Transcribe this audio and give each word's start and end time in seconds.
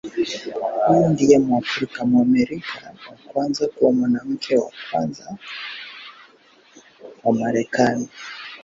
Huyu 0.87 1.07
ndiye 1.13 1.37
Mwafrika-Mwamerika 1.39 2.75
wa 3.09 3.15
kwanza 3.27 3.63
kuwa 3.73 3.91
Mwanamke 3.93 4.57
wa 4.57 4.71
Kwanza 4.89 5.25
wa 7.23 7.33
Marekani. 7.37 8.09